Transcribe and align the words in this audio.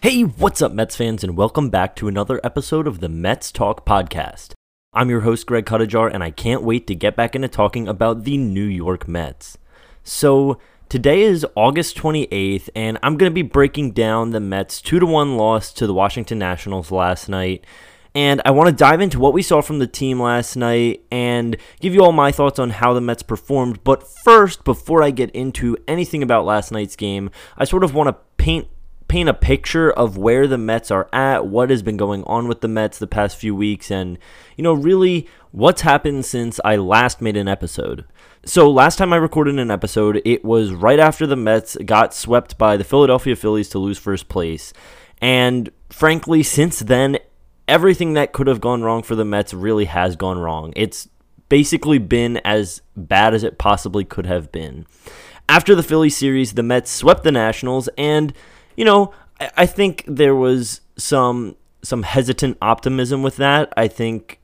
Hey, 0.00 0.22
what's 0.22 0.62
up, 0.62 0.70
Mets 0.70 0.94
fans, 0.94 1.24
and 1.24 1.36
welcome 1.36 1.70
back 1.70 1.96
to 1.96 2.06
another 2.06 2.40
episode 2.44 2.86
of 2.86 3.00
the 3.00 3.08
Mets 3.08 3.50
Talk 3.50 3.84
Podcast. 3.84 4.52
I'm 4.92 5.10
your 5.10 5.22
host, 5.22 5.44
Greg 5.44 5.66
Cuttajar, 5.66 6.08
and 6.14 6.22
I 6.22 6.30
can't 6.30 6.62
wait 6.62 6.86
to 6.86 6.94
get 6.94 7.16
back 7.16 7.34
into 7.34 7.48
talking 7.48 7.88
about 7.88 8.22
the 8.22 8.36
New 8.36 8.62
York 8.62 9.08
Mets. 9.08 9.58
So, 10.04 10.60
today 10.88 11.22
is 11.22 11.44
August 11.56 11.96
28th, 11.96 12.68
and 12.76 12.96
I'm 13.02 13.16
going 13.16 13.28
to 13.28 13.34
be 13.34 13.42
breaking 13.42 13.90
down 13.90 14.30
the 14.30 14.38
Mets' 14.38 14.80
2 14.80 15.04
1 15.04 15.36
loss 15.36 15.72
to 15.72 15.84
the 15.88 15.94
Washington 15.94 16.38
Nationals 16.38 16.92
last 16.92 17.28
night. 17.28 17.66
And 18.14 18.40
I 18.44 18.52
want 18.52 18.68
to 18.68 18.74
dive 18.74 19.00
into 19.00 19.18
what 19.18 19.32
we 19.32 19.42
saw 19.42 19.60
from 19.60 19.80
the 19.80 19.88
team 19.88 20.22
last 20.22 20.54
night 20.54 21.02
and 21.10 21.56
give 21.80 21.92
you 21.92 22.04
all 22.04 22.12
my 22.12 22.30
thoughts 22.30 22.60
on 22.60 22.70
how 22.70 22.94
the 22.94 23.00
Mets 23.00 23.24
performed. 23.24 23.82
But 23.82 24.06
first, 24.06 24.62
before 24.62 25.02
I 25.02 25.10
get 25.10 25.30
into 25.32 25.76
anything 25.88 26.22
about 26.22 26.44
last 26.44 26.70
night's 26.70 26.94
game, 26.94 27.32
I 27.56 27.64
sort 27.64 27.82
of 27.82 27.94
want 27.94 28.10
to 28.10 28.16
paint 28.36 28.68
paint 29.08 29.28
a 29.28 29.34
picture 29.34 29.90
of 29.90 30.16
where 30.16 30.46
the 30.46 30.58
Mets 30.58 30.90
are 30.90 31.08
at, 31.12 31.46
what 31.46 31.70
has 31.70 31.82
been 31.82 31.96
going 31.96 32.22
on 32.24 32.46
with 32.46 32.60
the 32.60 32.68
Mets 32.68 32.98
the 32.98 33.06
past 33.06 33.36
few 33.36 33.54
weeks, 33.54 33.90
and, 33.90 34.18
you 34.56 34.62
know, 34.62 34.74
really 34.74 35.26
what's 35.50 35.80
happened 35.80 36.24
since 36.24 36.60
I 36.64 36.76
last 36.76 37.20
made 37.20 37.36
an 37.36 37.48
episode. 37.48 38.04
So, 38.44 38.70
last 38.70 38.96
time 38.96 39.12
I 39.12 39.16
recorded 39.16 39.58
an 39.58 39.70
episode, 39.70 40.22
it 40.24 40.44
was 40.44 40.72
right 40.72 40.98
after 40.98 41.26
the 41.26 41.36
Mets 41.36 41.76
got 41.84 42.14
swept 42.14 42.56
by 42.58 42.76
the 42.76 42.84
Philadelphia 42.84 43.34
Phillies 43.34 43.68
to 43.70 43.78
lose 43.78 43.98
first 43.98 44.28
place. 44.28 44.72
And 45.20 45.70
frankly, 45.90 46.42
since 46.42 46.78
then, 46.80 47.18
everything 47.66 48.14
that 48.14 48.32
could 48.32 48.46
have 48.46 48.60
gone 48.60 48.82
wrong 48.82 49.02
for 49.02 49.14
the 49.14 49.24
Mets 49.24 49.52
really 49.52 49.86
has 49.86 50.16
gone 50.16 50.38
wrong. 50.38 50.72
It's 50.76 51.08
basically 51.48 51.98
been 51.98 52.38
as 52.38 52.82
bad 52.96 53.34
as 53.34 53.42
it 53.42 53.58
possibly 53.58 54.04
could 54.04 54.26
have 54.26 54.52
been. 54.52 54.86
After 55.48 55.74
the 55.74 55.82
Philly 55.82 56.10
series, 56.10 56.54
the 56.54 56.62
Mets 56.62 56.90
swept 56.90 57.24
the 57.24 57.32
Nationals 57.32 57.88
and 57.96 58.34
you 58.78 58.84
know, 58.84 59.12
I, 59.40 59.50
I 59.58 59.66
think 59.66 60.04
there 60.06 60.36
was 60.36 60.80
some 60.96 61.56
some 61.82 62.04
hesitant 62.04 62.56
optimism 62.62 63.22
with 63.22 63.36
that. 63.36 63.72
I 63.76 63.88
think 63.88 64.40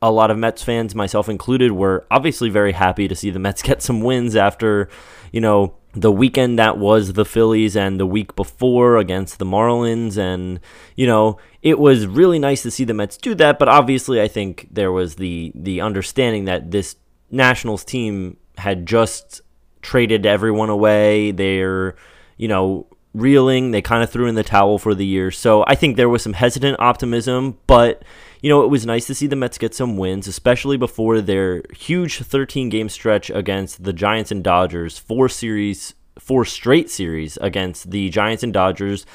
a 0.00 0.10
lot 0.10 0.30
of 0.30 0.38
Mets 0.38 0.62
fans, 0.62 0.94
myself 0.94 1.28
included, 1.28 1.72
were 1.72 2.06
obviously 2.10 2.48
very 2.48 2.72
happy 2.72 3.06
to 3.08 3.14
see 3.14 3.30
the 3.30 3.38
Mets 3.38 3.62
get 3.70 3.82
some 3.82 4.00
wins 4.00 4.36
after, 4.36 4.88
you 5.32 5.40
know, 5.40 5.74
the 5.94 6.12
weekend 6.12 6.58
that 6.58 6.78
was 6.78 7.12
the 7.12 7.24
Phillies 7.24 7.76
and 7.76 8.00
the 8.00 8.06
week 8.06 8.34
before 8.34 8.96
against 8.96 9.38
the 9.38 9.44
Marlins. 9.44 10.16
And, 10.16 10.60
you 10.96 11.06
know, 11.06 11.38
it 11.60 11.78
was 11.78 12.06
really 12.06 12.38
nice 12.38 12.62
to 12.62 12.70
see 12.70 12.84
the 12.84 12.94
Mets 12.94 13.16
do 13.16 13.34
that. 13.34 13.58
But 13.58 13.68
obviously, 13.68 14.20
I 14.20 14.28
think 14.28 14.68
there 14.70 14.92
was 14.92 15.16
the, 15.16 15.52
the 15.54 15.80
understanding 15.80 16.46
that 16.46 16.70
this 16.70 16.96
Nationals 17.30 17.84
team 17.84 18.38
had 18.58 18.86
just 18.86 19.40
traded 19.82 20.24
everyone 20.24 20.70
away. 20.70 21.32
They're, 21.32 21.96
you 22.36 22.48
know, 22.48 22.86
reeling. 23.14 23.70
They 23.70 23.82
kind 23.82 24.02
of 24.02 24.10
threw 24.10 24.26
in 24.26 24.34
the 24.34 24.42
towel 24.42 24.78
for 24.78 24.94
the 24.94 25.06
year. 25.06 25.30
So 25.30 25.64
I 25.66 25.74
think 25.74 25.96
there 25.96 26.08
was 26.08 26.22
some 26.22 26.32
hesitant 26.32 26.78
optimism, 26.80 27.58
but 27.66 28.02
you 28.40 28.48
know, 28.48 28.62
it 28.64 28.70
was 28.70 28.84
nice 28.84 29.06
to 29.06 29.14
see 29.14 29.28
the 29.28 29.36
Mets 29.36 29.56
get 29.56 29.74
some 29.74 29.96
wins, 29.96 30.26
especially 30.26 30.76
before 30.76 31.20
their 31.20 31.62
huge 31.72 32.18
13 32.18 32.68
game 32.68 32.88
stretch 32.88 33.30
against 33.30 33.84
the 33.84 33.92
Giants 33.92 34.32
and 34.32 34.42
Dodgers, 34.42 34.98
four 34.98 35.28
series, 35.28 35.94
four 36.18 36.44
straight 36.44 36.90
series 36.90 37.36
against 37.36 37.92
the 37.92 38.08
Giants 38.10 38.42
and 38.42 38.52
Dodgers, 38.52 39.06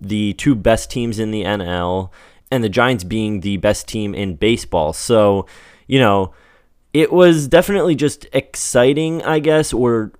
the 0.00 0.32
two 0.34 0.54
best 0.54 0.90
teams 0.90 1.18
in 1.18 1.30
the 1.30 1.44
NL, 1.44 2.10
and 2.50 2.64
the 2.64 2.70
Giants 2.70 3.04
being 3.04 3.40
the 3.40 3.58
best 3.58 3.86
team 3.86 4.14
in 4.14 4.36
baseball. 4.36 4.94
So, 4.94 5.46
you 5.86 5.98
know, 5.98 6.32
it 6.94 7.12
was 7.12 7.48
definitely 7.48 7.94
just 7.94 8.26
exciting, 8.32 9.22
I 9.22 9.40
guess, 9.40 9.74
or 9.74 10.12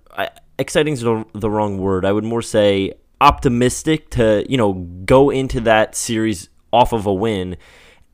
exciting 0.59 0.93
is 0.93 1.01
the, 1.01 1.49
wrong 1.49 1.79
word. 1.79 2.05
I 2.05 2.11
would 2.11 2.23
more 2.23 2.41
say 2.41 2.93
optimistic 3.21 4.09
to, 4.09 4.45
you 4.49 4.57
know, 4.57 4.73
go 5.05 5.29
into 5.29 5.61
that 5.61 5.95
series 5.95 6.49
off 6.73 6.91
of 6.91 7.05
a 7.05 7.13
win. 7.13 7.55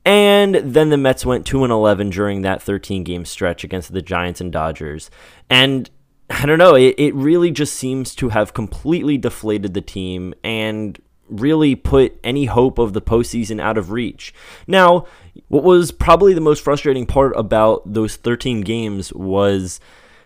And 0.04 0.54
then 0.56 0.90
the 0.90 0.96
Mets 0.96 1.26
went 1.26 1.46
2 1.46 1.64
and 1.64 1.72
11 1.72 2.10
during 2.10 2.42
that 2.42 2.62
13 2.62 3.04
game 3.04 3.24
stretch 3.24 3.64
against 3.64 3.92
the 3.92 4.02
Giants 4.02 4.40
and 4.40 4.52
Dodgers. 4.52 5.10
And 5.50 5.90
I 6.30 6.46
don't 6.46 6.58
know, 6.58 6.74
it, 6.74 6.94
it 6.98 7.14
really 7.14 7.50
just 7.50 7.74
seems 7.74 8.14
to 8.16 8.28
have 8.28 8.54
completely 8.54 9.16
deflated 9.18 9.74
the 9.74 9.80
team 9.80 10.34
and 10.44 11.00
really 11.28 11.74
put 11.74 12.18
any 12.22 12.46
hope 12.46 12.78
of 12.78 12.92
the 12.92 13.02
postseason 13.02 13.60
out 13.60 13.78
of 13.78 13.90
reach. 13.90 14.34
Now, 14.66 15.06
what 15.48 15.64
was 15.64 15.90
probably 15.90 16.34
the 16.34 16.40
most 16.40 16.62
frustrating 16.62 17.06
part 17.06 17.34
about 17.36 17.92
those 17.92 18.16
13 18.16 18.60
games 18.60 19.12
was 19.12 19.80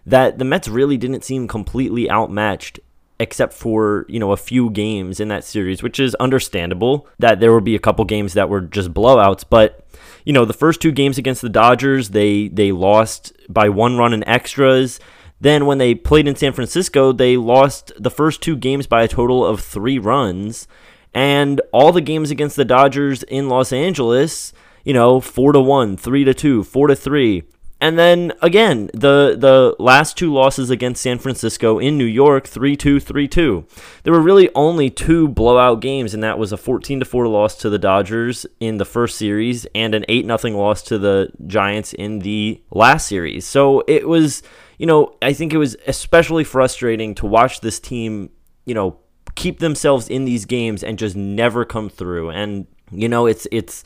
that 0.07 0.39
the 0.39 0.45
Mets 0.45 0.69
really 0.69 0.97
didn't 0.97 1.25
seem 1.25 1.47
completely 1.47 2.11
outmatched 2.11 2.81
except 3.19 3.53
for 3.53 4.07
you 4.09 4.19
know 4.19 4.33
a 4.33 4.37
few 4.37 4.71
games 4.71 5.21
in 5.21 5.29
that 5.29 5.45
series, 5.45 5.83
which 5.83 6.01
is 6.01 6.15
understandable 6.17 7.09
that 7.19 7.41
there 7.41 7.53
would 7.53 7.65
be 7.65 7.77
a 7.77 7.81
couple 7.81 8.05
games 8.05 8.35
that 8.35 8.49
were 8.49 8.61
just 8.61 8.93
blowouts. 8.93 9.45
But 9.49 9.87
you 10.25 10.33
know 10.33 10.45
the 10.45 10.53
first 10.53 10.81
two 10.81 10.93
games 10.93 11.19
against 11.19 11.43
the 11.43 11.49
Dodgers, 11.49 12.11
they 12.11 12.49
they 12.49 12.73
lost 12.73 13.33
by 13.49 13.69
one 13.69 13.97
run 13.97 14.13
in 14.13 14.27
extras. 14.29 15.01
Then 15.41 15.67
when 15.67 15.79
they 15.79 15.95
played 15.97 16.29
in 16.29 16.37
San 16.37 16.53
Francisco, 16.53 17.13
they 17.13 17.37
lost 17.37 17.93
the 17.99 18.11
first 18.11 18.43
two 18.43 18.57
games 18.57 18.87
by 18.87 19.03
a 19.03 19.09
total 19.09 19.45
of 19.45 19.61
three 19.61 19.99
runs, 19.99 20.69
and 21.13 21.61
all 21.73 21.93
the 21.93 22.01
games 22.01 22.31
against 22.31 22.57
the 22.57 22.65
Dodgers 22.65 23.25
in 23.25 23.49
Los 23.49 23.73
Angeles, 23.73 24.53
you 24.85 24.95
know, 24.95 25.21
four 25.21 25.53
to 25.53 25.61
one, 25.61 25.97
three 25.97 26.25
to 26.25 26.33
two, 26.33 26.63
four 26.63 26.87
to 26.87 26.95
three. 26.95 27.43
And 27.83 27.99
then 27.99 28.33
again, 28.41 28.91
the 28.95 29.35
the 29.37 29.75
last 29.81 30.17
two 30.17 30.33
losses 30.33 30.71
against 30.71 31.03
San 31.03 31.19
Francisco 31.19 31.81
in 31.81 31.99
New 31.99 32.05
York, 32.05 32.47
3-2, 32.47 33.03
3-2. 33.03 33.69
There 34.05 34.13
were 34.13 34.21
really 34.21 34.49
only 34.55 34.89
two 34.89 35.27
blowout 35.27 35.81
games 35.81 36.15
and 36.15 36.23
that 36.23 36.39
was 36.39 36.53
a 36.53 36.57
14 36.57 37.01
to 37.01 37.05
4 37.05 37.27
loss 37.27 37.57
to 37.57 37.69
the 37.69 37.81
Dodgers 37.81 38.47
in 38.61 38.79
the 38.79 38.85
first 38.85 39.19
series 39.19 39.67
and 39.75 39.97
an 39.97 40.05
8 40.09 40.25
nothing 40.25 40.57
loss 40.57 40.81
to 40.85 40.97
the 40.97 41.33
Giants 41.49 41.93
in 41.93 42.21
the 42.21 42.63
last 42.71 43.09
series. 43.09 43.49
So 43.49 43.83
it 43.89 44.07
was, 44.07 44.45
you 44.79 44.87
know, 44.87 45.17
I 45.21 45.33
think 45.33 45.53
it 45.53 45.59
was 45.59 45.77
especially 45.89 46.45
frustrating 46.45 47.17
to 47.17 47.27
watch 47.27 47.63
this 47.63 47.81
team, 47.81 48.31
you 48.65 48.77
know, 48.77 48.99
keep 49.35 49.59
themselves 49.59 50.09
in 50.09 50.25
these 50.25 50.45
games 50.45 50.85
and 50.85 51.01
just 51.01 51.17
never 51.17 51.65
come 51.65 51.91
through. 51.91 52.31
And 52.31 52.69
you 52.93 53.09
know, 53.09 53.27
it's 53.27 53.49
it's 53.51 53.83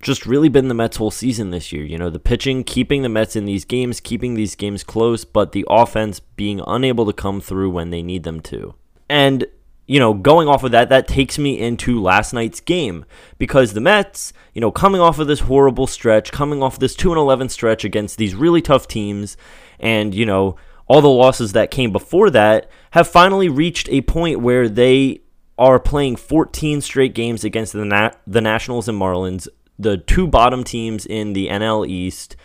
just 0.00 0.26
really 0.26 0.48
been 0.48 0.68
the 0.68 0.74
Mets' 0.74 0.96
whole 0.96 1.10
season 1.10 1.50
this 1.50 1.72
year. 1.72 1.84
You 1.84 1.98
know, 1.98 2.10
the 2.10 2.18
pitching 2.18 2.64
keeping 2.64 3.02
the 3.02 3.08
Mets 3.08 3.36
in 3.36 3.44
these 3.44 3.64
games, 3.64 4.00
keeping 4.00 4.34
these 4.34 4.54
games 4.54 4.84
close, 4.84 5.24
but 5.24 5.52
the 5.52 5.66
offense 5.68 6.20
being 6.20 6.60
unable 6.66 7.06
to 7.06 7.12
come 7.12 7.40
through 7.40 7.70
when 7.70 7.90
they 7.90 8.02
need 8.02 8.22
them 8.22 8.40
to. 8.42 8.74
And, 9.08 9.46
you 9.86 9.98
know, 9.98 10.14
going 10.14 10.46
off 10.46 10.62
of 10.62 10.70
that, 10.70 10.88
that 10.90 11.08
takes 11.08 11.38
me 11.38 11.58
into 11.58 12.00
last 12.00 12.32
night's 12.32 12.60
game 12.60 13.04
because 13.38 13.72
the 13.72 13.80
Mets, 13.80 14.32
you 14.54 14.60
know, 14.60 14.70
coming 14.70 15.00
off 15.00 15.18
of 15.18 15.26
this 15.26 15.40
horrible 15.40 15.86
stretch, 15.86 16.30
coming 16.30 16.62
off 16.62 16.78
this 16.78 16.94
2 16.94 17.10
and 17.10 17.18
11 17.18 17.48
stretch 17.48 17.84
against 17.84 18.18
these 18.18 18.34
really 18.34 18.62
tough 18.62 18.86
teams, 18.86 19.36
and, 19.80 20.14
you 20.14 20.26
know, 20.26 20.56
all 20.86 21.00
the 21.00 21.08
losses 21.08 21.52
that 21.52 21.70
came 21.70 21.92
before 21.92 22.30
that 22.30 22.70
have 22.92 23.08
finally 23.08 23.48
reached 23.48 23.88
a 23.90 24.00
point 24.02 24.40
where 24.40 24.68
they 24.68 25.20
are 25.58 25.80
playing 25.80 26.16
14 26.16 26.80
straight 26.80 27.14
games 27.14 27.44
against 27.44 27.72
the 27.72 27.84
Na- 27.84 28.12
the 28.26 28.40
Nationals 28.40 28.88
and 28.88 28.98
Marlins 28.98 29.48
the 29.78 29.96
two 29.96 30.26
bottom 30.26 30.64
teams 30.64 31.06
in 31.06 31.32
the 31.32 31.48
NL 31.48 31.88
East. 31.88 32.36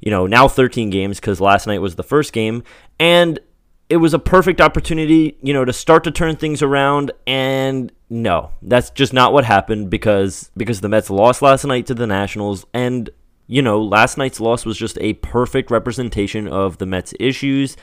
You 0.00 0.10
know, 0.10 0.26
now 0.26 0.46
13 0.46 0.90
games 0.90 1.18
because 1.18 1.40
last 1.40 1.66
night 1.66 1.80
was 1.80 1.96
the 1.96 2.04
first 2.04 2.32
game, 2.32 2.62
and 3.00 3.40
it 3.88 3.96
was 3.96 4.14
a 4.14 4.18
perfect 4.18 4.60
opportunity, 4.60 5.36
you 5.42 5.52
know, 5.52 5.64
to 5.64 5.72
start 5.72 6.04
to 6.04 6.10
turn 6.10 6.36
things 6.36 6.62
around. 6.62 7.10
And 7.26 7.90
no, 8.08 8.52
that's 8.62 8.90
just 8.90 9.12
not 9.12 9.32
what 9.32 9.44
happened 9.44 9.90
because 9.90 10.50
because 10.56 10.80
the 10.80 10.88
Mets 10.88 11.10
lost 11.10 11.42
last 11.42 11.64
night 11.64 11.86
to 11.86 11.94
the 11.94 12.06
Nationals, 12.06 12.64
and 12.72 13.10
you 13.48 13.62
know, 13.62 13.82
last 13.82 14.18
night's 14.18 14.40
loss 14.40 14.64
was 14.64 14.76
just 14.76 14.98
a 15.00 15.14
perfect 15.14 15.70
representation 15.70 16.46
of 16.46 16.78
the 16.78 16.86
Mets' 16.86 17.14
issues 17.18 17.76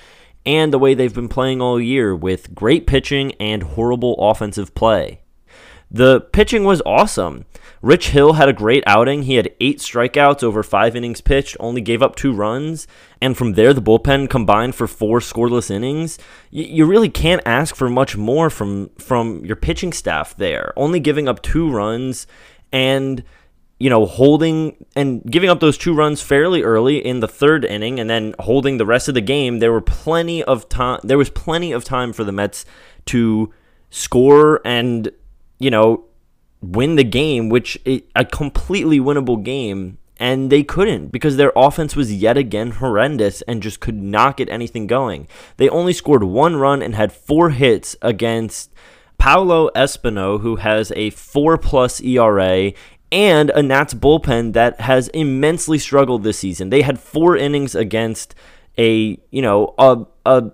and 0.45 0.71
the 0.71 0.79
way 0.79 0.93
they've 0.93 1.13
been 1.13 1.27
playing 1.27 1.59
all 1.59 1.81
year 1.81 2.15
with 2.15 2.53
great 2.53 2.85
pitching 2.85 3.33
and 3.39 3.63
horrible 3.63 4.15
offensive 4.19 4.75
play. 4.75 5.21
The 5.91 6.21
pitching 6.21 6.63
was 6.63 6.81
awesome. 6.85 7.45
Rich 7.81 8.09
Hill 8.09 8.33
had 8.33 8.49
a 8.49 8.53
great 8.53 8.83
outing. 8.87 9.23
He 9.23 9.35
had 9.35 9.53
eight 9.59 9.77
strikeouts 9.77 10.41
over 10.41 10.63
five 10.63 10.95
innings 10.95 11.21
pitched, 11.21 11.55
only 11.59 11.81
gave 11.81 12.01
up 12.01 12.15
two 12.15 12.33
runs. 12.33 12.87
And 13.21 13.37
from 13.37 13.53
there, 13.53 13.73
the 13.73 13.81
bullpen 13.81 14.29
combined 14.29 14.73
for 14.73 14.87
four 14.87 15.19
scoreless 15.19 15.69
innings. 15.69 16.17
you 16.49 16.85
really 16.85 17.09
can't 17.09 17.43
ask 17.45 17.75
for 17.75 17.89
much 17.89 18.17
more 18.17 18.49
from, 18.49 18.89
from 18.97 19.45
your 19.45 19.55
pitching 19.55 19.93
staff 19.93 20.35
there. 20.35 20.73
Only 20.75 20.99
giving 20.99 21.27
up 21.27 21.43
two 21.43 21.69
runs 21.69 22.25
and, 22.71 23.23
you 23.79 23.89
know, 23.89 24.07
holding 24.07 24.83
and 24.95 25.23
giving 25.23 25.49
up 25.49 25.59
those 25.59 25.77
two 25.77 25.93
runs 25.93 26.21
fairly 26.21 26.63
early 26.63 27.05
in 27.05 27.19
the 27.19 27.27
third 27.27 27.63
inning 27.63 27.99
and 27.99 28.09
then 28.09 28.33
holding 28.39 28.77
the 28.77 28.85
rest 28.85 29.07
of 29.07 29.13
the 29.13 29.21
game. 29.21 29.59
There 29.59 29.71
were 29.71 29.81
plenty 29.81 30.43
of 30.43 30.67
time. 30.69 31.01
There 31.03 31.19
was 31.19 31.29
plenty 31.29 31.71
of 31.71 31.83
time 31.83 32.13
for 32.13 32.23
the 32.23 32.31
Mets 32.31 32.65
to 33.05 33.53
score 33.91 34.59
and 34.65 35.11
you 35.59 35.69
know, 35.69 36.05
win 36.61 36.95
the 36.95 37.03
game, 37.03 37.49
which 37.49 37.77
a 37.85 38.25
completely 38.25 38.99
winnable 38.99 39.43
game, 39.43 39.97
and 40.17 40.49
they 40.49 40.63
couldn't 40.63 41.09
because 41.09 41.37
their 41.37 41.51
offense 41.55 41.95
was 41.95 42.13
yet 42.13 42.37
again 42.37 42.71
horrendous 42.71 43.41
and 43.43 43.61
just 43.61 43.79
could 43.79 44.01
not 44.01 44.37
get 44.37 44.49
anything 44.49 44.87
going. 44.87 45.27
They 45.57 45.69
only 45.69 45.93
scored 45.93 46.23
one 46.23 46.55
run 46.55 46.81
and 46.81 46.95
had 46.95 47.11
four 47.11 47.49
hits 47.49 47.95
against 48.01 48.73
Paolo 49.17 49.69
Espino, 49.75 50.41
who 50.41 50.57
has 50.57 50.91
a 50.95 51.09
4 51.09 51.57
plus 51.57 52.01
ERA, 52.01 52.73
and 53.11 53.49
a 53.51 53.61
Nats 53.61 53.93
bullpen 53.93 54.53
that 54.53 54.81
has 54.81 55.07
immensely 55.09 55.77
struggled 55.77 56.23
this 56.23 56.39
season. 56.39 56.69
They 56.69 56.81
had 56.81 56.99
four 56.99 57.37
innings 57.37 57.75
against 57.75 58.35
a, 58.77 59.17
you 59.31 59.41
know, 59.41 59.73
a, 59.77 60.05
a, 60.25 60.51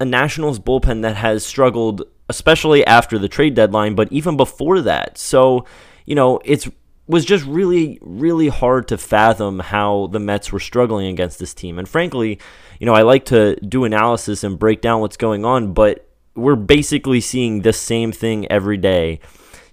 a 0.00 0.04
Nationals 0.04 0.58
bullpen 0.58 1.02
that 1.02 1.16
has 1.16 1.46
struggled, 1.46 2.02
especially 2.30 2.86
after 2.86 3.18
the 3.18 3.28
trade 3.28 3.54
deadline, 3.54 3.94
but 3.94 4.10
even 4.10 4.36
before 4.36 4.80
that. 4.80 5.18
So, 5.18 5.66
you 6.06 6.14
know, 6.14 6.40
it's 6.44 6.68
was 7.06 7.24
just 7.24 7.44
really, 7.44 7.98
really 8.00 8.46
hard 8.46 8.86
to 8.86 8.96
fathom 8.96 9.58
how 9.58 10.06
the 10.12 10.20
Mets 10.20 10.52
were 10.52 10.60
struggling 10.60 11.08
against 11.08 11.40
this 11.40 11.52
team. 11.52 11.76
And 11.76 11.88
frankly, 11.88 12.38
you 12.78 12.86
know, 12.86 12.94
I 12.94 13.02
like 13.02 13.24
to 13.26 13.56
do 13.56 13.82
analysis 13.82 14.44
and 14.44 14.56
break 14.56 14.80
down 14.80 15.00
what's 15.00 15.16
going 15.16 15.44
on, 15.44 15.72
but 15.72 16.08
we're 16.36 16.54
basically 16.54 17.20
seeing 17.20 17.62
the 17.62 17.72
same 17.72 18.12
thing 18.12 18.46
every 18.50 18.76
day. 18.76 19.18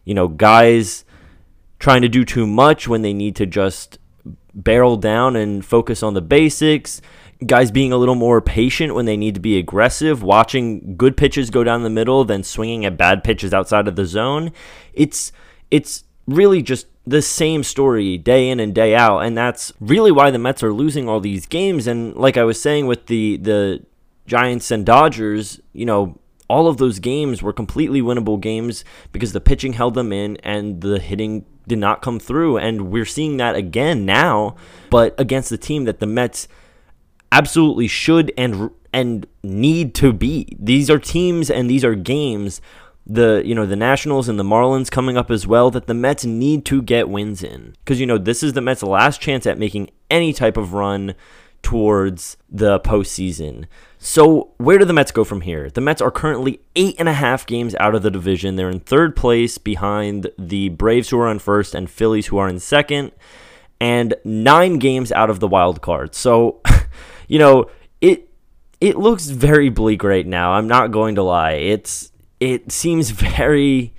You 0.03 0.15
know, 0.15 0.27
guys 0.27 1.05
trying 1.77 2.01
to 2.01 2.09
do 2.09 2.25
too 2.25 2.47
much 2.47 2.87
when 2.87 3.03
they 3.03 3.13
need 3.13 3.35
to 3.35 3.45
just 3.45 3.99
barrel 4.55 4.97
down 4.97 5.35
and 5.35 5.63
focus 5.63 6.01
on 6.01 6.15
the 6.15 6.21
basics. 6.21 7.01
Guys 7.45 7.69
being 7.69 7.91
a 7.91 7.97
little 7.97 8.15
more 8.15 8.41
patient 8.41 8.95
when 8.95 9.05
they 9.05 9.17
need 9.17 9.35
to 9.35 9.39
be 9.39 9.57
aggressive, 9.57 10.23
watching 10.23 10.95
good 10.95 11.15
pitches 11.15 11.49
go 11.49 11.63
down 11.63 11.83
the 11.83 11.89
middle, 11.89 12.23
then 12.23 12.43
swinging 12.43 12.83
at 12.83 12.97
bad 12.97 13.23
pitches 13.23 13.53
outside 13.53 13.87
of 13.87 13.95
the 13.95 14.05
zone. 14.05 14.51
It's 14.93 15.31
it's 15.69 16.03
really 16.25 16.61
just 16.61 16.87
the 17.05 17.21
same 17.21 17.63
story 17.63 18.17
day 18.17 18.49
in 18.49 18.59
and 18.59 18.73
day 18.73 18.95
out, 18.95 19.19
and 19.19 19.37
that's 19.37 19.71
really 19.79 20.11
why 20.11 20.31
the 20.31 20.39
Mets 20.39 20.63
are 20.63 20.73
losing 20.73 21.07
all 21.07 21.19
these 21.19 21.45
games. 21.45 21.85
And 21.85 22.15
like 22.15 22.37
I 22.37 22.43
was 22.43 22.59
saying 22.59 22.87
with 22.87 23.05
the 23.05 23.37
the 23.37 23.85
Giants 24.25 24.71
and 24.71 24.85
Dodgers, 24.85 25.61
you 25.73 25.85
know, 25.85 26.19
all 26.49 26.67
of 26.67 26.77
those 26.77 26.99
games 26.99 27.41
were 27.41 27.53
completely 27.53 28.01
winnable 28.01 28.39
games 28.39 28.83
because 29.11 29.33
the 29.33 29.41
pitching 29.41 29.73
held 29.73 29.93
them 29.93 30.11
in 30.11 30.37
and 30.37 30.81
the 30.81 30.99
hitting 30.99 31.45
did 31.67 31.79
not 31.79 32.01
come 32.01 32.19
through. 32.19 32.57
And 32.57 32.89
we're 32.89 33.05
seeing 33.05 33.37
that 33.37 33.55
again 33.55 34.05
now, 34.05 34.55
but 34.89 35.13
against 35.19 35.49
the 35.49 35.57
team 35.57 35.85
that 35.85 35.99
the 35.99 36.05
Mets 36.05 36.47
absolutely 37.31 37.87
should 37.87 38.31
and 38.37 38.71
and 38.93 39.27
need 39.43 39.93
to 39.95 40.13
be. 40.13 40.55
These 40.59 40.89
are 40.89 40.99
teams 40.99 41.49
and 41.49 41.69
these 41.69 41.83
are 41.83 41.95
games 41.95 42.61
the 43.09 43.41
you 43.45 43.55
know 43.55 43.65
the 43.65 43.75
Nationals 43.75 44.27
and 44.27 44.37
the 44.37 44.43
Marlins 44.43 44.91
coming 44.91 45.17
up 45.17 45.31
as 45.31 45.47
well 45.47 45.71
that 45.71 45.87
the 45.87 45.93
Mets 45.93 46.25
need 46.25 46.65
to 46.65 46.81
get 46.81 47.07
wins 47.07 47.41
in 47.41 47.73
because 47.79 47.99
you 48.01 48.05
know 48.05 48.17
this 48.17 48.43
is 48.43 48.53
the 48.53 48.61
Mets' 48.61 48.83
last 48.83 49.21
chance 49.21 49.45
at 49.45 49.57
making 49.57 49.89
any 50.11 50.33
type 50.33 50.57
of 50.57 50.73
run 50.73 51.15
towards 51.61 52.37
the 52.49 52.79
postseason. 52.79 53.65
So, 53.97 54.51
where 54.57 54.77
do 54.77 54.85
the 54.85 54.93
Mets 54.93 55.11
go 55.11 55.23
from 55.23 55.41
here? 55.41 55.69
The 55.69 55.81
Mets 55.81 56.01
are 56.01 56.11
currently 56.11 56.59
eight 56.75 56.95
and 56.99 57.09
a 57.09 57.13
half 57.13 57.45
games 57.45 57.75
out 57.79 57.95
of 57.95 58.03
the 58.03 58.11
division. 58.11 58.55
They're 58.55 58.69
in 58.69 58.79
third 58.79 59.15
place 59.15 59.57
behind 59.57 60.29
the 60.37 60.69
Braves, 60.69 61.09
who 61.09 61.19
are 61.19 61.31
in 61.31 61.39
first, 61.39 61.73
and 61.73 61.89
Phillies, 61.89 62.27
who 62.27 62.37
are 62.37 62.47
in 62.47 62.59
second, 62.59 63.11
and 63.79 64.15
nine 64.23 64.79
games 64.79 65.11
out 65.11 65.29
of 65.29 65.39
the 65.39 65.47
wild 65.47 65.81
card. 65.81 66.13
So, 66.13 66.61
you 67.27 67.39
know, 67.39 67.69
it 68.01 68.29
it 68.79 68.97
looks 68.97 69.27
very 69.27 69.69
bleak 69.69 70.03
right 70.03 70.25
now. 70.25 70.53
I'm 70.53 70.67
not 70.67 70.91
going 70.91 71.15
to 71.15 71.23
lie. 71.23 71.53
It's 71.53 72.11
it 72.39 72.71
seems 72.71 73.09
very 73.37 73.93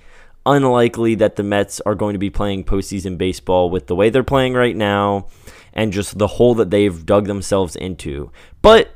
unlikely 0.45 1.15
that 1.15 1.35
the 1.35 1.43
Mets 1.43 1.81
are 1.81 1.95
going 1.95 2.13
to 2.13 2.19
be 2.19 2.29
playing 2.29 2.63
postseason 2.63 3.17
baseball 3.17 3.69
with 3.69 3.87
the 3.87 3.95
way 3.95 4.09
they're 4.09 4.23
playing 4.23 4.53
right 4.53 4.75
now 4.75 5.27
and 5.73 5.93
just 5.93 6.17
the 6.17 6.27
hole 6.27 6.55
that 6.55 6.71
they've 6.71 7.05
dug 7.05 7.25
themselves 7.25 7.75
into. 7.75 8.31
But 8.61 8.95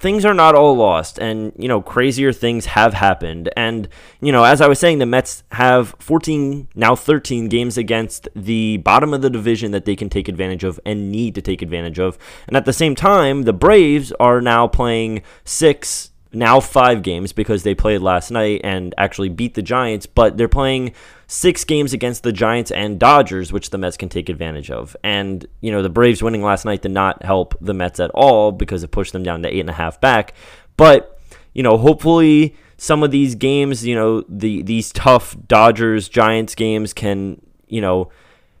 things 0.00 0.24
are 0.24 0.34
not 0.34 0.54
all 0.54 0.74
lost 0.74 1.18
and 1.18 1.52
you 1.56 1.68
know 1.68 1.80
crazier 1.80 2.32
things 2.32 2.66
have 2.66 2.94
happened. 2.94 3.50
And 3.56 3.88
you 4.20 4.32
know 4.32 4.44
as 4.44 4.60
i 4.60 4.66
was 4.66 4.78
saying 4.78 4.98
the 4.98 5.06
mets 5.06 5.44
have 5.52 5.94
14 5.98 6.68
now 6.74 6.96
13 6.96 7.48
games 7.48 7.76
against 7.76 8.28
the 8.34 8.78
bottom 8.78 9.14
of 9.14 9.22
the 9.22 9.30
division 9.30 9.70
that 9.72 9.84
they 9.84 9.94
can 9.94 10.08
take 10.08 10.28
advantage 10.28 10.64
of 10.64 10.80
and 10.84 11.12
need 11.12 11.34
to 11.36 11.42
take 11.42 11.62
advantage 11.62 12.00
of. 12.00 12.18
And 12.48 12.56
at 12.56 12.64
the 12.64 12.72
same 12.72 12.94
time 12.94 13.42
the 13.42 13.52
braves 13.52 14.10
are 14.18 14.40
now 14.40 14.66
playing 14.66 15.22
six 15.44 16.10
now 16.32 16.60
five 16.60 17.02
games 17.02 17.32
because 17.32 17.62
they 17.62 17.74
played 17.74 18.00
last 18.00 18.30
night 18.30 18.60
and 18.62 18.94
actually 18.96 19.28
beat 19.28 19.54
the 19.54 19.62
Giants, 19.62 20.06
but 20.06 20.36
they're 20.36 20.48
playing 20.48 20.92
six 21.26 21.64
games 21.64 21.92
against 21.92 22.22
the 22.22 22.32
Giants 22.32 22.70
and 22.70 22.98
Dodgers, 22.98 23.52
which 23.52 23.70
the 23.70 23.78
Mets 23.78 23.96
can 23.96 24.08
take 24.08 24.28
advantage 24.28 24.70
of. 24.70 24.96
And, 25.02 25.46
you 25.60 25.72
know, 25.72 25.82
the 25.82 25.88
Braves 25.88 26.22
winning 26.22 26.42
last 26.42 26.64
night 26.64 26.82
did 26.82 26.92
not 26.92 27.22
help 27.24 27.54
the 27.60 27.74
Mets 27.74 28.00
at 28.00 28.10
all 28.14 28.52
because 28.52 28.82
it 28.82 28.90
pushed 28.90 29.12
them 29.12 29.22
down 29.22 29.42
to 29.42 29.48
eight 29.48 29.60
and 29.60 29.70
a 29.70 29.74
half 29.74 30.00
back. 30.00 30.34
But, 30.76 31.18
you 31.52 31.62
know, 31.62 31.76
hopefully 31.76 32.56
some 32.76 33.02
of 33.02 33.10
these 33.10 33.34
games, 33.34 33.84
you 33.84 33.94
know, 33.94 34.22
the 34.28 34.62
these 34.62 34.92
tough 34.92 35.36
Dodgers 35.48 36.08
Giants 36.08 36.54
games 36.54 36.92
can, 36.92 37.42
you 37.66 37.80
know, 37.80 38.10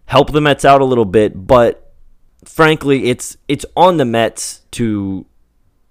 help 0.06 0.32
the 0.32 0.40
Mets 0.40 0.64
out 0.64 0.80
a 0.80 0.84
little 0.84 1.04
bit, 1.04 1.46
but 1.46 1.92
frankly, 2.44 3.10
it's 3.10 3.36
it's 3.48 3.64
on 3.76 3.96
the 3.96 4.04
Mets 4.04 4.62
to 4.72 5.26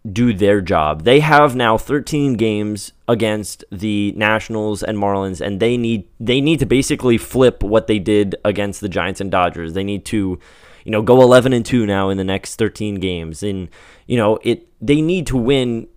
do 0.10 0.34
their 0.34 0.62
job. 0.62 1.04
They 1.04 1.20
have 1.20 1.56
now 1.56 1.78
13 1.78 2.36
games 2.36 2.94
against 3.08 3.66
the 3.72 4.14
Nationals 4.16 4.82
and 4.82 4.98
Marlins 4.98 5.42
and 5.42 5.60
they 5.60 5.78
need 5.78 6.08
they 6.20 6.40
need 6.40 6.60
to 6.60 6.66
basically 6.66 7.18
flip 7.18 7.64
what 7.64 7.88
they 7.88 8.00
did 8.00 8.36
against 8.46 8.82
the 8.82 8.90
Giants 8.90 9.20
and 9.20 9.30
Dodgers. 9.30 9.74
They 9.74 9.84
need 9.84 10.06
to 10.06 10.40
you 10.86 10.92
know 10.92 11.02
go 11.02 11.22
11 11.22 11.54
and 11.54 11.66
2 11.66 11.86
now 11.86 12.10
in 12.10 12.18
the 12.18 12.24
next 12.24 12.56
13 12.56 12.96
games 12.96 13.44
and 13.44 13.70
you 14.08 14.18
know 14.18 14.40
it 14.44 14.68
they 14.82 15.02
need 15.02 15.28
to 15.28 15.38
win 15.38 15.88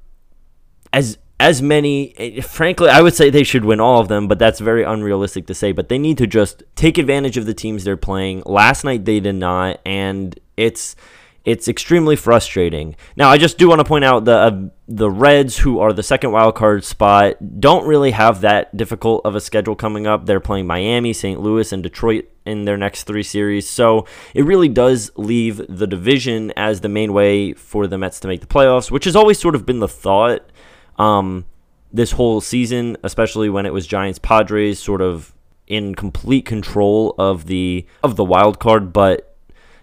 as 0.93 1.19
as 1.39 1.63
many 1.63 2.15
eh, 2.19 2.41
frankly 2.41 2.89
i 2.89 3.01
would 3.01 3.15
say 3.15 3.31
they 3.31 3.45
should 3.45 3.65
win 3.65 3.81
all 3.81 4.01
of 4.01 4.09
them 4.09 4.29
but 4.29 4.39
that's 4.39 4.61
very 4.61 4.83
unrealistic 4.83 5.47
to 5.47 5.55
say 5.55 5.73
but 5.73 5.89
they 5.89 5.99
need 5.99 6.19
to 6.19 6.27
just 6.27 6.63
take 6.75 6.99
advantage 6.99 7.37
of 7.37 7.47
the 7.47 7.55
teams 7.55 7.85
they're 7.85 7.97
playing 7.97 8.43
last 8.45 8.85
night 8.85 9.05
they 9.05 9.21
did 9.21 9.35
not 9.35 9.81
and 9.87 10.39
it's 10.57 10.95
it's 11.44 11.67
extremely 11.67 12.15
frustrating. 12.15 12.94
Now, 13.17 13.29
I 13.29 13.37
just 13.37 13.59
do 13.59 13.69
want 13.69 13.81
to 13.81 13.85
point 13.85 14.05
out 14.05 14.25
the 14.25 14.37
uh, 14.37 14.61
the 14.87 15.11
Reds, 15.11 15.59
who 15.59 15.81
are 15.81 15.93
the 15.93 16.03
second 16.03 16.33
wild 16.33 16.55
card 16.55 16.85
spot, 16.85 17.61
don't 17.61 17.87
really 17.87 18.12
have 18.12 18.43
that 18.43 18.77
difficult 18.77 19.23
of 19.25 19.35
a 19.35 19.41
schedule 19.41 19.75
coming 19.75 20.06
up. 20.06 20.27
They're 20.27 20.41
playing 20.41 20.67
Miami, 20.67 21.12
St. 21.12 21.41
Louis, 21.41 21.73
and 21.73 21.83
Detroit 21.83 22.29
in 22.44 22.65
their 22.65 22.77
next 22.77 23.05
three 23.05 23.23
series, 23.23 23.69
so 23.69 24.06
it 24.35 24.44
really 24.44 24.69
does 24.69 25.11
leave 25.17 25.62
the 25.69 25.87
division 25.87 26.53
as 26.56 26.81
the 26.81 26.89
main 26.89 27.12
way 27.12 27.53
for 27.53 27.87
the 27.87 27.97
Mets 27.99 28.21
to 28.21 28.29
make 28.29 28.41
the 28.41 28.46
playoffs, 28.46 28.91
which 28.91 29.05
has 29.05 29.17
always 29.17 29.39
sort 29.39 29.55
of 29.55 29.65
been 29.65 29.79
the 29.79 29.89
thought 29.89 30.51
um, 30.99 31.44
this 31.93 32.13
whole 32.13 32.41
season, 32.41 32.96
especially 33.03 33.49
when 33.49 33.67
it 33.67 33.72
was 33.72 33.87
Giants 33.87 34.19
Padres, 34.19 34.79
sort 34.79 35.01
of 35.01 35.34
in 35.67 35.94
complete 35.94 36.44
control 36.44 37.15
of 37.19 37.46
the 37.46 37.87
of 38.03 38.17
the 38.17 38.25
wild 38.25 38.58
card, 38.58 38.93
but 38.93 39.37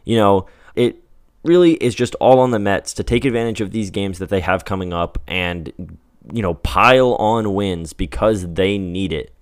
you 0.03 0.17
know 0.17 0.45
it 0.75 1.01
really 1.43 1.73
is 1.73 1.95
just 1.95 2.15
all 2.15 2.39
on 2.39 2.51
the 2.51 2.59
Mets 2.59 2.93
to 2.93 3.03
take 3.03 3.25
advantage 3.25 3.61
of 3.61 3.71
these 3.71 3.89
games 3.89 4.19
that 4.19 4.29
they 4.29 4.41
have 4.41 4.65
coming 4.65 4.93
up 4.93 5.17
and, 5.27 5.97
you 6.31 6.41
know, 6.41 6.55
pile 6.55 7.15
on 7.15 7.53
wins 7.53 7.93
because 7.93 8.53
they 8.53 8.77
need 8.77 9.13
it. 9.13 9.33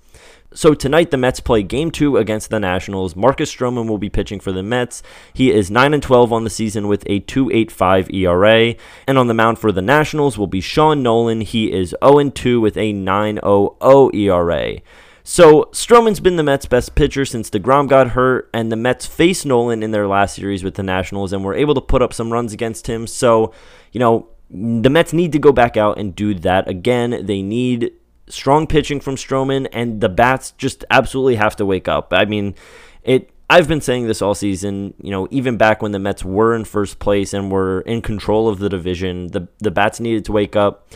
So 0.53 0.73
tonight 0.73 1.11
the 1.11 1.17
Mets 1.17 1.39
play 1.39 1.61
game 1.61 1.91
2 1.91 2.17
against 2.17 2.49
the 2.49 2.59
Nationals. 2.59 3.15
Marcus 3.15 3.53
Stroman 3.53 3.87
will 3.89 3.97
be 3.97 4.09
pitching 4.09 4.39
for 4.39 4.51
the 4.51 4.63
Mets. 4.63 5.03
He 5.33 5.51
is 5.51 5.69
9 5.69 5.93
and 5.93 6.01
12 6.01 6.31
on 6.31 6.45
the 6.45 6.49
season 6.49 6.87
with 6.87 7.03
a 7.05 7.19
2.85 7.19 8.13
ERA, 8.13 8.75
and 9.05 9.17
on 9.17 9.27
the 9.27 9.33
mound 9.33 9.59
for 9.59 9.71
the 9.71 9.81
Nationals 9.81 10.37
will 10.37 10.47
be 10.47 10.61
Sean 10.61 11.03
Nolin. 11.03 11.43
He 11.43 11.71
is 11.71 11.93
0 12.03 12.19
and 12.19 12.33
2 12.33 12.61
with 12.61 12.77
a 12.77 12.93
9.00 12.93 14.15
ERA. 14.15 14.81
So 15.29 15.65
Stroman's 15.73 16.21
been 16.21 16.37
the 16.37 16.41
Mets' 16.41 16.67
best 16.67 16.95
pitcher 16.95 17.25
since 17.25 17.49
DeGrom 17.49 17.89
got 17.89 18.11
hurt, 18.11 18.49
and 18.53 18.71
the 18.71 18.77
Mets 18.77 19.05
faced 19.05 19.45
Nolin 19.45 19.83
in 19.83 19.91
their 19.91 20.07
last 20.07 20.37
series 20.37 20.63
with 20.63 20.75
the 20.75 20.83
Nationals 20.83 21.33
and 21.33 21.43
were 21.43 21.53
able 21.53 21.75
to 21.75 21.81
put 21.81 22.01
up 22.01 22.13
some 22.13 22.31
runs 22.31 22.53
against 22.53 22.87
him. 22.87 23.05
So, 23.05 23.51
you 23.91 23.99
know, 23.99 24.29
the 24.49 24.89
Mets 24.89 25.11
need 25.11 25.33
to 25.33 25.37
go 25.37 25.51
back 25.51 25.75
out 25.75 25.99
and 25.99 26.15
do 26.15 26.33
that 26.35 26.69
again. 26.69 27.25
They 27.25 27.41
need 27.41 27.91
strong 28.29 28.67
pitching 28.67 29.01
from 29.01 29.17
Stroman, 29.17 29.67
and 29.73 29.99
the 29.99 30.07
bats 30.07 30.51
just 30.51 30.85
absolutely 30.89 31.35
have 31.35 31.57
to 31.57 31.65
wake 31.65 31.89
up. 31.89 32.13
I 32.13 32.23
mean, 32.23 32.55
it. 33.03 33.29
I've 33.49 33.67
been 33.67 33.81
saying 33.81 34.07
this 34.07 34.21
all 34.21 34.35
season, 34.35 34.93
you 35.01 35.11
know, 35.11 35.27
even 35.31 35.55
back 35.55 35.81
when 35.81 35.93
the 35.93 35.99
Mets 35.99 36.23
were 36.23 36.53
in 36.53 36.65
first 36.65 36.99
place 36.99 37.33
and 37.33 37.49
were 37.49 37.81
in 37.81 38.01
control 38.01 38.49
of 38.49 38.59
the 38.59 38.69
division, 38.69 39.27
the 39.27 39.47
the 39.59 39.71
bats 39.71 39.99
needed 39.99 40.25
to 40.25 40.31
wake 40.33 40.55
up 40.55 40.87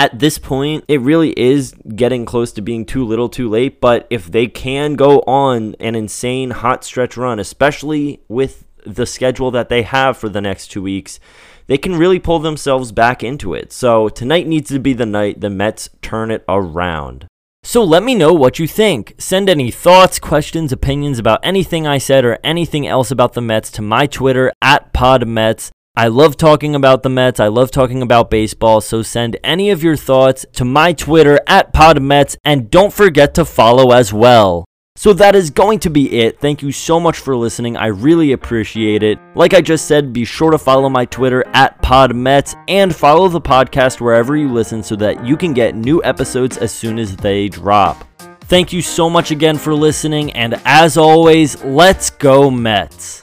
at 0.00 0.18
this 0.18 0.38
point, 0.38 0.82
it 0.88 0.98
really 1.02 1.38
is 1.38 1.74
getting 1.94 2.24
close 2.24 2.52
to 2.52 2.62
being 2.62 2.86
too 2.86 3.04
little 3.04 3.28
too 3.28 3.50
late. 3.50 3.82
But 3.82 4.06
if 4.08 4.32
they 4.32 4.46
can 4.46 4.94
go 4.94 5.18
on 5.26 5.76
an 5.78 5.94
insane 5.94 6.52
hot 6.52 6.84
stretch 6.84 7.18
run, 7.18 7.38
especially 7.38 8.22
with 8.26 8.64
the 8.86 9.04
schedule 9.04 9.50
that 9.50 9.68
they 9.68 9.82
have 9.82 10.16
for 10.16 10.30
the 10.30 10.40
next 10.40 10.68
two 10.68 10.80
weeks, 10.80 11.20
they 11.66 11.76
can 11.76 11.96
really 11.96 12.18
pull 12.18 12.38
themselves 12.38 12.92
back 12.92 13.22
into 13.22 13.52
it. 13.52 13.74
So 13.74 14.08
tonight 14.08 14.46
needs 14.46 14.70
to 14.70 14.78
be 14.78 14.94
the 14.94 15.04
night 15.04 15.42
the 15.42 15.50
Mets 15.50 15.90
turn 16.00 16.30
it 16.30 16.46
around. 16.48 17.26
So 17.62 17.84
let 17.84 18.02
me 18.02 18.14
know 18.14 18.32
what 18.32 18.58
you 18.58 18.66
think. 18.66 19.14
Send 19.18 19.48
any 19.48 19.70
thoughts, 19.70 20.18
questions, 20.18 20.72
opinions 20.72 21.18
about 21.18 21.40
anything 21.42 21.86
I 21.86 21.98
said 21.98 22.24
or 22.24 22.38
anything 22.42 22.86
else 22.86 23.10
about 23.10 23.34
the 23.34 23.40
Mets 23.40 23.70
to 23.72 23.82
my 23.82 24.06
Twitter 24.06 24.52
at 24.62 24.92
PodMets. 24.92 25.70
I 25.94 26.08
love 26.08 26.36
talking 26.36 26.74
about 26.74 27.02
the 27.02 27.10
Mets. 27.10 27.38
I 27.38 27.48
love 27.48 27.70
talking 27.70 28.00
about 28.00 28.30
baseball. 28.30 28.80
So 28.80 29.02
send 29.02 29.36
any 29.44 29.70
of 29.70 29.82
your 29.82 29.96
thoughts 29.96 30.46
to 30.54 30.64
my 30.64 30.92
Twitter 30.92 31.38
at 31.46 31.72
PodMets 31.72 32.36
and 32.44 32.70
don't 32.70 32.92
forget 32.92 33.34
to 33.34 33.44
follow 33.44 33.92
as 33.92 34.12
well. 34.12 34.64
So 35.00 35.14
that 35.14 35.34
is 35.34 35.48
going 35.48 35.78
to 35.78 35.88
be 35.88 36.12
it. 36.20 36.40
Thank 36.40 36.60
you 36.60 36.72
so 36.72 37.00
much 37.00 37.20
for 37.20 37.34
listening. 37.34 37.74
I 37.74 37.86
really 37.86 38.32
appreciate 38.32 39.02
it. 39.02 39.18
Like 39.34 39.54
I 39.54 39.62
just 39.62 39.88
said, 39.88 40.12
be 40.12 40.26
sure 40.26 40.50
to 40.50 40.58
follow 40.58 40.90
my 40.90 41.06
Twitter 41.06 41.42
at 41.54 41.80
PodMets 41.80 42.54
and 42.68 42.94
follow 42.94 43.26
the 43.28 43.40
podcast 43.40 44.02
wherever 44.02 44.36
you 44.36 44.52
listen 44.52 44.82
so 44.82 44.96
that 44.96 45.24
you 45.24 45.38
can 45.38 45.54
get 45.54 45.74
new 45.74 46.04
episodes 46.04 46.58
as 46.58 46.70
soon 46.70 46.98
as 46.98 47.16
they 47.16 47.48
drop. 47.48 48.06
Thank 48.42 48.74
you 48.74 48.82
so 48.82 49.08
much 49.08 49.30
again 49.30 49.56
for 49.56 49.74
listening, 49.74 50.34
and 50.34 50.60
as 50.66 50.98
always, 50.98 51.64
let's 51.64 52.10
go 52.10 52.50
Mets! 52.50 53.22